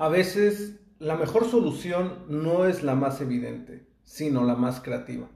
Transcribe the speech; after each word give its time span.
A 0.00 0.08
veces 0.08 0.80
la 0.98 1.14
mejor 1.14 1.46
solución 1.46 2.24
no 2.26 2.64
es 2.64 2.82
la 2.82 2.94
más 2.94 3.20
evidente, 3.20 3.84
sino 4.02 4.46
la 4.46 4.54
más 4.54 4.80
creativa. 4.80 5.28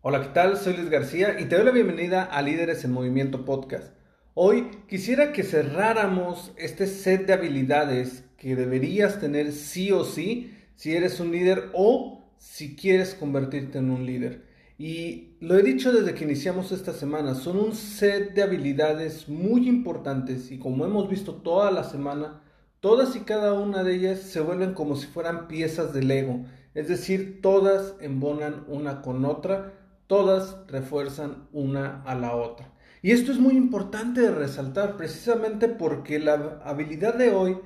Hola, 0.00 0.22
¿qué 0.22 0.28
tal? 0.28 0.56
Soy 0.56 0.76
Luis 0.76 0.90
García 0.90 1.40
y 1.40 1.46
te 1.46 1.56
doy 1.56 1.64
la 1.64 1.72
bienvenida 1.72 2.22
a 2.22 2.40
Líderes 2.40 2.84
en 2.84 2.92
Movimiento 2.92 3.44
Podcast. 3.44 3.92
Hoy 4.34 4.70
quisiera 4.88 5.32
que 5.32 5.42
cerráramos 5.42 6.52
este 6.56 6.86
set 6.86 7.26
de 7.26 7.32
habilidades 7.32 8.22
que 8.36 8.54
deberías 8.54 9.18
tener 9.18 9.50
sí 9.50 9.90
o 9.90 10.04
sí 10.04 10.54
si 10.76 10.94
eres 10.94 11.18
un 11.18 11.32
líder 11.32 11.70
o 11.72 12.30
si 12.38 12.76
quieres 12.76 13.16
convertirte 13.16 13.78
en 13.78 13.90
un 13.90 14.06
líder. 14.06 14.44
Y 14.78 15.36
lo 15.40 15.58
he 15.58 15.64
dicho 15.64 15.92
desde 15.92 16.14
que 16.14 16.22
iniciamos 16.22 16.70
esta 16.70 16.92
semana, 16.92 17.34
son 17.34 17.56
un 17.56 17.74
set 17.74 18.34
de 18.34 18.44
habilidades 18.44 19.28
muy 19.28 19.68
importantes 19.68 20.52
y 20.52 20.60
como 20.60 20.84
hemos 20.84 21.10
visto 21.10 21.34
toda 21.34 21.72
la 21.72 21.82
semana, 21.82 22.43
Todas 22.84 23.16
y 23.16 23.20
cada 23.20 23.54
una 23.54 23.82
de 23.82 23.94
ellas 23.94 24.20
se 24.20 24.42
vuelven 24.42 24.74
como 24.74 24.96
si 24.96 25.06
fueran 25.06 25.48
piezas 25.48 25.94
de 25.94 26.02
Lego, 26.02 26.44
es 26.74 26.86
decir, 26.86 27.40
todas 27.40 27.94
embonan 27.98 28.66
una 28.68 29.00
con 29.00 29.24
otra, 29.24 29.72
todas 30.06 30.58
refuerzan 30.68 31.48
una 31.50 32.02
a 32.02 32.14
la 32.14 32.36
otra. 32.36 32.74
Y 33.00 33.12
esto 33.12 33.32
es 33.32 33.38
muy 33.38 33.56
importante 33.56 34.20
de 34.20 34.32
resaltar 34.32 34.98
precisamente 34.98 35.68
porque 35.68 36.18
la 36.18 36.60
habilidad 36.62 37.14
de 37.14 37.30
hoy 37.30 37.56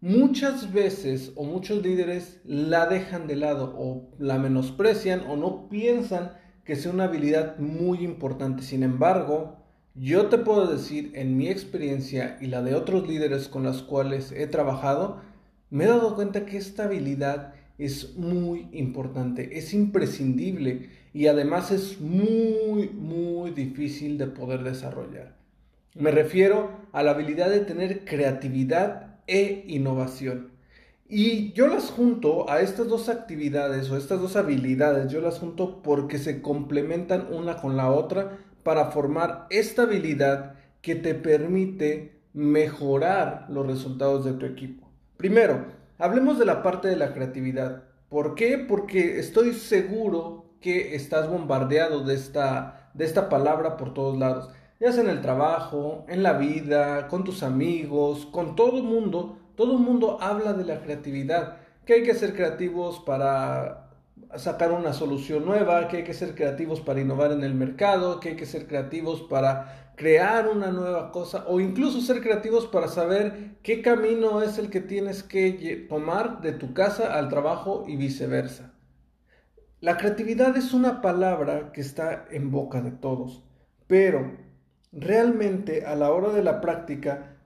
muchas 0.00 0.72
veces 0.72 1.32
o 1.34 1.42
muchos 1.42 1.82
líderes 1.82 2.40
la 2.44 2.86
dejan 2.86 3.26
de 3.26 3.34
lado 3.34 3.74
o 3.76 4.12
la 4.20 4.38
menosprecian 4.38 5.24
o 5.28 5.34
no 5.34 5.68
piensan 5.68 6.34
que 6.64 6.76
sea 6.76 6.92
una 6.92 7.06
habilidad 7.06 7.58
muy 7.58 8.04
importante. 8.04 8.62
Sin 8.62 8.84
embargo, 8.84 9.65
yo 9.98 10.26
te 10.26 10.38
puedo 10.38 10.66
decir, 10.66 11.12
en 11.14 11.36
mi 11.36 11.48
experiencia 11.48 12.36
y 12.40 12.46
la 12.46 12.62
de 12.62 12.74
otros 12.74 13.08
líderes 13.08 13.48
con 13.48 13.62
los 13.62 13.82
cuales 13.82 14.32
he 14.32 14.46
trabajado, 14.46 15.20
me 15.70 15.84
he 15.84 15.88
dado 15.88 16.14
cuenta 16.14 16.44
que 16.44 16.58
esta 16.58 16.84
habilidad 16.84 17.54
es 17.78 18.16
muy 18.16 18.68
importante, 18.72 19.58
es 19.58 19.72
imprescindible 19.74 20.90
y 21.12 21.26
además 21.28 21.70
es 21.70 22.00
muy, 22.00 22.90
muy 22.90 23.50
difícil 23.50 24.18
de 24.18 24.26
poder 24.26 24.62
desarrollar. 24.64 25.34
Me 25.94 26.10
refiero 26.10 26.72
a 26.92 27.02
la 27.02 27.12
habilidad 27.12 27.48
de 27.48 27.60
tener 27.60 28.04
creatividad 28.04 29.16
e 29.26 29.64
innovación. 29.66 30.50
Y 31.08 31.52
yo 31.52 31.68
las 31.68 31.90
junto 31.90 32.50
a 32.50 32.60
estas 32.60 32.88
dos 32.88 33.08
actividades 33.08 33.90
o 33.90 33.96
estas 33.96 34.20
dos 34.20 34.36
habilidades, 34.36 35.10
yo 35.10 35.20
las 35.20 35.38
junto 35.38 35.82
porque 35.82 36.18
se 36.18 36.42
complementan 36.42 37.28
una 37.32 37.56
con 37.56 37.76
la 37.76 37.90
otra 37.90 38.38
para 38.66 38.86
formar 38.86 39.46
esta 39.48 39.82
habilidad 39.82 40.54
que 40.82 40.96
te 40.96 41.14
permite 41.14 42.18
mejorar 42.32 43.46
los 43.48 43.64
resultados 43.64 44.24
de 44.24 44.32
tu 44.32 44.44
equipo. 44.44 44.90
Primero, 45.16 45.66
hablemos 45.98 46.36
de 46.36 46.46
la 46.46 46.64
parte 46.64 46.88
de 46.88 46.96
la 46.96 47.14
creatividad. 47.14 47.84
¿Por 48.08 48.34
qué? 48.34 48.58
Porque 48.58 49.20
estoy 49.20 49.52
seguro 49.52 50.46
que 50.60 50.96
estás 50.96 51.30
bombardeado 51.30 52.02
de 52.02 52.14
esta, 52.14 52.90
de 52.92 53.04
esta 53.04 53.28
palabra 53.28 53.76
por 53.76 53.94
todos 53.94 54.18
lados. 54.18 54.50
Ya 54.80 54.90
sea 54.90 55.04
en 55.04 55.10
el 55.10 55.22
trabajo, 55.22 56.04
en 56.08 56.24
la 56.24 56.32
vida, 56.32 57.06
con 57.06 57.22
tus 57.22 57.44
amigos, 57.44 58.26
con 58.26 58.56
todo 58.56 58.78
el 58.78 58.82
mundo. 58.82 59.38
Todo 59.54 59.74
el 59.74 59.78
mundo 59.78 60.18
habla 60.20 60.54
de 60.54 60.64
la 60.64 60.80
creatividad. 60.80 61.58
Que 61.84 61.94
hay 61.94 62.02
que 62.02 62.14
ser 62.14 62.34
creativos 62.34 62.98
para 62.98 63.85
sacar 64.36 64.72
una 64.72 64.92
solución 64.92 65.44
nueva, 65.44 65.88
que 65.88 65.98
hay 65.98 66.04
que 66.04 66.14
ser 66.14 66.34
creativos 66.34 66.80
para 66.80 67.00
innovar 67.00 67.32
en 67.32 67.42
el 67.42 67.54
mercado, 67.54 68.20
que 68.20 68.30
hay 68.30 68.36
que 68.36 68.46
ser 68.46 68.66
creativos 68.66 69.22
para 69.22 69.92
crear 69.96 70.48
una 70.48 70.70
nueva 70.70 71.10
cosa 71.10 71.44
o 71.48 71.58
incluso 71.58 72.00
ser 72.00 72.20
creativos 72.20 72.66
para 72.66 72.88
saber 72.88 73.56
qué 73.62 73.82
camino 73.82 74.42
es 74.42 74.58
el 74.58 74.68
que 74.68 74.80
tienes 74.80 75.22
que 75.22 75.86
tomar 75.88 76.40
de 76.42 76.52
tu 76.52 76.74
casa 76.74 77.16
al 77.16 77.28
trabajo 77.28 77.84
y 77.88 77.96
viceversa. 77.96 78.74
La 79.80 79.96
creatividad 79.96 80.56
es 80.56 80.74
una 80.74 81.00
palabra 81.00 81.72
que 81.72 81.80
está 81.80 82.26
en 82.30 82.50
boca 82.50 82.80
de 82.80 82.92
todos, 82.92 83.44
pero 83.86 84.36
realmente 84.92 85.86
a 85.86 85.94
la 85.94 86.10
hora 86.10 86.30
de 86.30 86.42
la 86.42 86.60
práctica, 86.60 87.36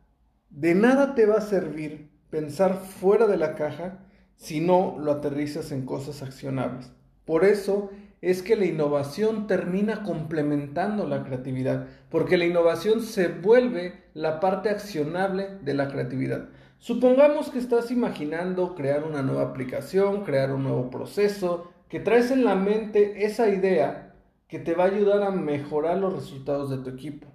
de 0.49 0.75
nada 0.75 1.15
te 1.15 1.27
va 1.27 1.37
a 1.37 1.41
servir 1.41 2.11
pensar 2.31 2.77
fuera 2.77 3.27
de 3.27 3.37
la 3.37 3.55
caja 3.55 4.07
si 4.41 4.61
no 4.63 4.97
lo 4.99 5.13
aterrizas 5.13 5.71
en 5.71 5.85
cosas 5.85 6.23
accionables. 6.23 6.91
Por 7.27 7.45
eso 7.45 7.91
es 8.23 8.43
que 8.43 8.57
la 8.57 8.65
innovación 8.65 9.47
termina 9.47 10.03
complementando 10.03 11.07
la 11.07 11.25
creatividad, 11.25 11.89
porque 12.09 12.39
la 12.39 12.47
innovación 12.47 13.03
se 13.03 13.29
vuelve 13.29 14.03
la 14.15 14.41
parte 14.41 14.71
accionable 14.71 15.49
de 15.63 15.75
la 15.75 15.89
creatividad. 15.89 16.49
Supongamos 16.79 17.51
que 17.51 17.59
estás 17.59 17.91
imaginando 17.91 18.75
crear 18.75 19.05
una 19.05 19.21
nueva 19.21 19.43
aplicación, 19.43 20.25
crear 20.25 20.53
un 20.53 20.63
nuevo 20.63 20.89
proceso, 20.89 21.71
que 21.91 22.01
traes 22.01 22.31
en 22.31 22.45
la 22.45 22.55
mente 22.55 23.27
esa 23.27 23.51
idea 23.51 24.15
que 24.49 24.59
te 24.59 24.75
va 24.75 24.85
a 24.85 24.89
ayudar 24.89 25.23
a 25.23 25.31
mejorar 25.31 25.99
los 25.99 26.15
resultados 26.15 26.71
de 26.71 26.79
tu 26.79 26.89
equipo. 26.89 27.27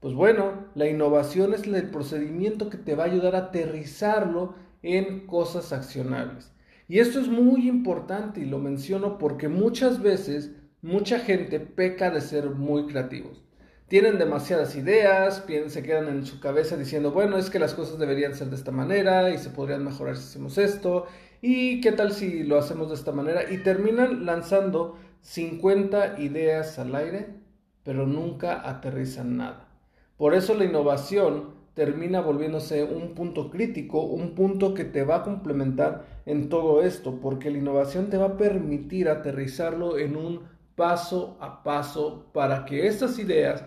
Pues 0.00 0.14
bueno, 0.14 0.66
la 0.74 0.88
innovación 0.88 1.54
es 1.54 1.64
el 1.64 1.90
procedimiento 1.90 2.70
que 2.70 2.78
te 2.78 2.96
va 2.96 3.04
a 3.04 3.06
ayudar 3.06 3.36
a 3.36 3.46
aterrizarlo 3.46 4.54
en 4.82 5.26
cosas 5.26 5.72
accionables. 5.72 6.52
Y 6.88 6.98
esto 6.98 7.20
es 7.20 7.28
muy 7.28 7.68
importante 7.68 8.40
y 8.40 8.46
lo 8.46 8.58
menciono 8.58 9.18
porque 9.18 9.48
muchas 9.48 10.02
veces 10.02 10.50
mucha 10.82 11.20
gente 11.20 11.60
peca 11.60 12.10
de 12.10 12.20
ser 12.20 12.50
muy 12.50 12.86
creativos. 12.86 13.42
Tienen 13.86 14.18
demasiadas 14.18 14.76
ideas, 14.76 15.44
se 15.66 15.82
quedan 15.82 16.08
en 16.08 16.24
su 16.24 16.40
cabeza 16.40 16.76
diciendo, 16.76 17.10
bueno, 17.10 17.36
es 17.38 17.50
que 17.50 17.58
las 17.58 17.74
cosas 17.74 17.98
deberían 17.98 18.34
ser 18.34 18.48
de 18.48 18.56
esta 18.56 18.70
manera 18.70 19.30
y 19.30 19.38
se 19.38 19.50
podrían 19.50 19.84
mejorar 19.84 20.16
si 20.16 20.24
hacemos 20.24 20.58
esto 20.58 21.06
y 21.42 21.80
qué 21.80 21.92
tal 21.92 22.12
si 22.12 22.44
lo 22.44 22.58
hacemos 22.58 22.88
de 22.88 22.94
esta 22.94 23.12
manera 23.12 23.50
y 23.50 23.58
terminan 23.58 24.26
lanzando 24.26 24.96
50 25.22 26.20
ideas 26.20 26.78
al 26.78 26.94
aire, 26.94 27.34
pero 27.82 28.06
nunca 28.06 28.68
aterrizan 28.68 29.36
nada. 29.36 29.68
Por 30.16 30.34
eso 30.34 30.54
la 30.54 30.64
innovación 30.64 31.59
termina 31.80 32.20
volviéndose 32.20 32.84
un 32.84 33.14
punto 33.14 33.48
crítico, 33.48 34.02
un 34.02 34.34
punto 34.34 34.74
que 34.74 34.84
te 34.84 35.02
va 35.02 35.16
a 35.16 35.22
complementar 35.22 36.04
en 36.26 36.50
todo 36.50 36.82
esto, 36.82 37.20
porque 37.22 37.50
la 37.50 37.56
innovación 37.56 38.10
te 38.10 38.18
va 38.18 38.26
a 38.26 38.36
permitir 38.36 39.08
aterrizarlo 39.08 39.96
en 39.96 40.14
un 40.14 40.42
paso 40.76 41.38
a 41.40 41.62
paso 41.62 42.26
para 42.34 42.66
que 42.66 42.86
estas 42.86 43.18
ideas 43.18 43.64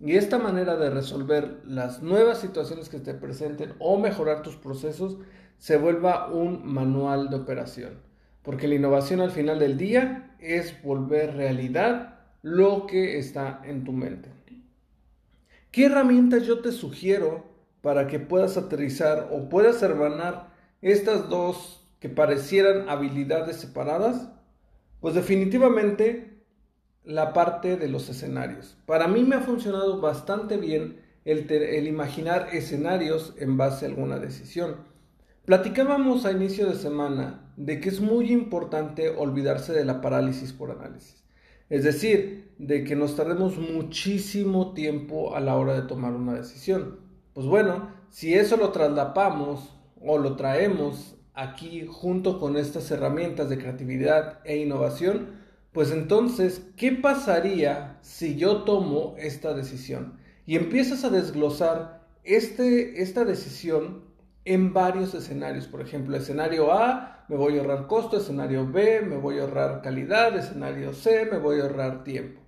y 0.00 0.16
esta 0.16 0.38
manera 0.38 0.76
de 0.76 0.90
resolver 0.90 1.60
las 1.64 2.02
nuevas 2.02 2.40
situaciones 2.40 2.88
que 2.88 2.98
te 2.98 3.14
presenten 3.14 3.74
o 3.78 3.96
mejorar 3.96 4.42
tus 4.42 4.56
procesos 4.56 5.18
se 5.58 5.76
vuelva 5.76 6.32
un 6.32 6.66
manual 6.66 7.30
de 7.30 7.36
operación. 7.36 8.00
Porque 8.42 8.66
la 8.66 8.74
innovación 8.74 9.20
al 9.20 9.30
final 9.30 9.60
del 9.60 9.78
día 9.78 10.34
es 10.40 10.82
volver 10.82 11.36
realidad 11.36 12.18
lo 12.42 12.88
que 12.88 13.20
está 13.20 13.62
en 13.64 13.84
tu 13.84 13.92
mente. 13.92 14.30
¿Qué 15.70 15.86
herramientas 15.86 16.44
yo 16.44 16.58
te 16.58 16.72
sugiero 16.72 17.51
para 17.82 18.06
que 18.06 18.18
puedas 18.18 18.56
aterrizar 18.56 19.28
o 19.32 19.48
puedas 19.48 19.82
hermanar 19.82 20.54
estas 20.80 21.28
dos 21.28 21.86
que 22.00 22.08
parecieran 22.08 22.88
habilidades 22.88 23.56
separadas? 23.56 24.30
Pues 25.00 25.14
definitivamente 25.14 26.32
la 27.04 27.32
parte 27.32 27.76
de 27.76 27.88
los 27.88 28.08
escenarios. 28.08 28.78
Para 28.86 29.08
mí 29.08 29.24
me 29.24 29.36
ha 29.36 29.40
funcionado 29.40 30.00
bastante 30.00 30.56
bien 30.56 31.00
el, 31.24 31.50
el, 31.50 31.86
imaginar 31.86 32.48
escenarios 32.52 33.34
en 33.38 33.56
base 33.56 33.84
a 33.84 33.88
alguna 33.88 34.18
decisión. 34.18 34.76
Platicábamos 35.44 36.24
a 36.24 36.32
inicio 36.32 36.68
de 36.68 36.76
semana 36.76 37.52
de 37.56 37.80
que 37.80 37.88
es 37.88 38.00
muy 38.00 38.32
importante 38.32 39.08
olvidarse 39.08 39.72
de 39.72 39.84
la 39.84 40.00
parálisis 40.00 40.52
por 40.52 40.70
análisis. 40.70 41.24
Es 41.68 41.84
decir, 41.84 42.52
de 42.58 42.84
que 42.84 42.94
nos 42.94 43.16
tardemos 43.16 43.58
muchísimo 43.58 44.72
tiempo 44.72 45.34
a 45.34 45.40
la 45.40 45.56
hora 45.56 45.74
de 45.74 45.88
tomar 45.88 46.12
una 46.12 46.34
decisión. 46.34 47.00
Pues 47.34 47.46
bueno, 47.46 47.90
si 48.10 48.34
eso 48.34 48.56
lo 48.56 48.72
traslapamos 48.72 49.74
o 50.00 50.18
lo 50.18 50.36
traemos 50.36 51.16
aquí 51.34 51.86
junto 51.86 52.38
con 52.38 52.56
estas 52.56 52.90
herramientas 52.90 53.48
de 53.48 53.58
creatividad 53.58 54.40
e 54.44 54.58
innovación, 54.58 55.40
Pues 55.72 55.90
entonces, 55.90 56.62
¿qué 56.76 56.92
pasaría 56.92 57.98
si 58.02 58.36
yo 58.36 58.64
tomo 58.64 59.14
esta 59.18 59.54
decisión? 59.54 60.18
Y 60.46 60.56
empiezas 60.56 61.04
a 61.04 61.10
desglosar 61.10 62.06
este, 62.24 63.02
esta 63.02 63.24
decisión 63.24 64.04
en 64.44 64.74
varios 64.74 65.14
escenarios. 65.14 65.68
Por 65.68 65.80
ejemplo, 65.80 66.16
escenario 66.16 66.72
A, 66.74 67.24
me 67.28 67.36
voy 67.36 67.56
a 67.56 67.62
ahorrar 67.62 67.86
costo, 67.86 68.18
escenario 68.18 68.70
B, 68.70 69.00
me 69.02 69.16
voy 69.16 69.38
a 69.38 69.42
ahorrar 69.44 69.80
calidad, 69.82 70.36
escenario 70.36 70.92
C, 70.92 71.26
me 71.32 71.38
voy 71.38 71.60
a 71.60 71.64
ahorrar 71.64 72.04
tiempo. 72.04 72.41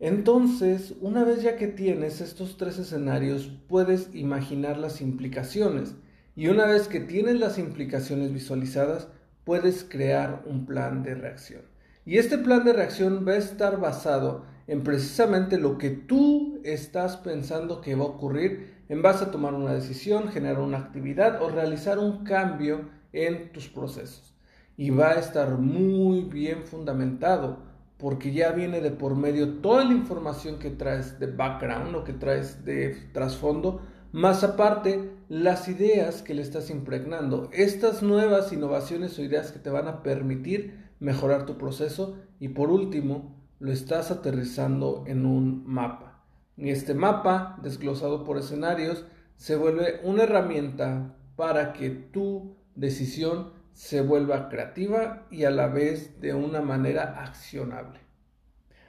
Entonces, 0.00 0.94
una 1.02 1.24
vez 1.24 1.42
ya 1.42 1.56
que 1.56 1.66
tienes 1.66 2.22
estos 2.22 2.56
tres 2.56 2.78
escenarios, 2.78 3.52
puedes 3.68 4.08
imaginar 4.14 4.78
las 4.78 5.02
implicaciones. 5.02 5.94
Y 6.34 6.48
una 6.48 6.64
vez 6.64 6.88
que 6.88 7.00
tienes 7.00 7.38
las 7.38 7.58
implicaciones 7.58 8.32
visualizadas, 8.32 9.08
puedes 9.44 9.84
crear 9.84 10.42
un 10.46 10.64
plan 10.64 11.02
de 11.02 11.14
reacción. 11.14 11.60
Y 12.06 12.16
este 12.16 12.38
plan 12.38 12.64
de 12.64 12.72
reacción 12.72 13.26
va 13.28 13.32
a 13.32 13.36
estar 13.36 13.78
basado 13.78 14.46
en 14.66 14.82
precisamente 14.82 15.58
lo 15.58 15.76
que 15.76 15.90
tú 15.90 16.62
estás 16.64 17.18
pensando 17.18 17.82
que 17.82 17.94
va 17.94 18.04
a 18.04 18.08
ocurrir 18.08 18.76
en 18.88 19.02
base 19.02 19.24
a 19.24 19.30
tomar 19.30 19.52
una 19.52 19.74
decisión, 19.74 20.28
generar 20.28 20.60
una 20.60 20.78
actividad 20.78 21.42
o 21.42 21.50
realizar 21.50 21.98
un 21.98 22.24
cambio 22.24 22.88
en 23.12 23.52
tus 23.52 23.68
procesos. 23.68 24.34
Y 24.78 24.88
va 24.88 25.10
a 25.10 25.20
estar 25.20 25.58
muy 25.58 26.22
bien 26.22 26.64
fundamentado 26.64 27.69
porque 28.00 28.32
ya 28.32 28.52
viene 28.52 28.80
de 28.80 28.90
por 28.90 29.14
medio 29.14 29.58
toda 29.58 29.84
la 29.84 29.92
información 29.92 30.58
que 30.58 30.70
traes 30.70 31.20
de 31.20 31.26
background 31.26 31.94
o 31.94 32.04
que 32.04 32.14
traes 32.14 32.64
de 32.64 32.96
trasfondo, 33.12 33.82
más 34.12 34.42
aparte 34.42 35.10
las 35.28 35.68
ideas 35.68 36.22
que 36.22 36.34
le 36.34 36.42
estás 36.42 36.70
impregnando, 36.70 37.48
estas 37.52 38.02
nuevas 38.02 38.52
innovaciones 38.52 39.18
o 39.18 39.22
ideas 39.22 39.52
que 39.52 39.58
te 39.58 39.70
van 39.70 39.86
a 39.86 40.02
permitir 40.02 40.90
mejorar 40.98 41.46
tu 41.46 41.58
proceso 41.58 42.16
y 42.40 42.48
por 42.48 42.70
último 42.70 43.38
lo 43.60 43.70
estás 43.70 44.10
aterrizando 44.10 45.04
en 45.06 45.26
un 45.26 45.64
mapa. 45.66 46.24
Y 46.56 46.70
este 46.70 46.94
mapa, 46.94 47.58
desglosado 47.62 48.24
por 48.24 48.38
escenarios, 48.38 49.04
se 49.36 49.56
vuelve 49.56 50.00
una 50.02 50.24
herramienta 50.24 51.16
para 51.36 51.72
que 51.72 51.90
tu 51.90 52.56
decisión 52.74 53.52
se 53.72 54.00
vuelva 54.00 54.48
creativa 54.48 55.26
y 55.30 55.44
a 55.44 55.50
la 55.50 55.66
vez 55.68 56.20
de 56.20 56.34
una 56.34 56.60
manera 56.60 57.22
accionable. 57.22 58.00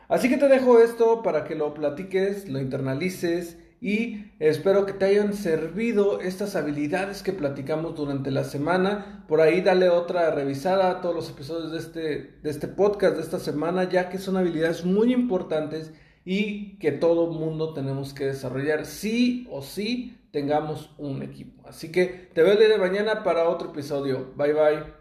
Así 0.08 0.30
que 0.30 0.38
te 0.38 0.50
dejo 0.50 0.80
esto 0.80 1.24
para 1.24 1.46
que 1.46 1.56
lo 1.56 1.74
platiques, 1.74 2.50
lo 2.50 2.60
internalices 2.60 3.58
y 3.80 4.32
espero 4.40 4.86
que 4.86 4.94
te 4.94 5.06
hayan 5.06 5.34
servido 5.34 6.22
estas 6.22 6.56
habilidades 6.56 7.24
que 7.24 7.34
platicamos 7.34 7.96
durante 7.96 8.30
la 8.30 8.44
semana. 8.44 9.26
Por 9.28 9.42
ahí 9.42 9.62
dale 9.62 9.90
otra 9.90 10.30
revisada 10.32 10.92
a 10.92 11.02
todos 11.02 11.16
los 11.16 11.30
episodios 11.30 11.72
de 11.72 11.78
este, 11.80 12.40
de 12.44 12.50
este 12.50 12.68
podcast 12.68 13.16
de 13.16 13.22
esta 13.22 13.40
semana, 13.40 13.90
ya 13.90 14.10
que 14.10 14.20
son 14.20 14.38
habilidades 14.38 14.86
muy 14.86 15.14
importantes 15.14 15.94
y 16.26 16.78
que 16.78 16.92
todo 16.92 17.32
mundo 17.32 17.74
tenemos 17.74 18.14
que 18.14 18.26
desarrollar 18.26 18.86
sí 18.86 19.48
o 19.50 19.62
sí 19.62 20.21
tengamos 20.32 20.92
un 20.98 21.22
equipo. 21.22 21.68
Así 21.68 21.92
que 21.92 22.06
te 22.34 22.44
veo 22.44 22.54
el 22.54 22.60
día 22.60 22.70
de 22.70 22.78
mañana 22.78 23.24
para 23.24 23.50
otro 23.50 23.70
episodio. 23.70 24.34
Bye 24.36 24.54
bye. 24.54 25.01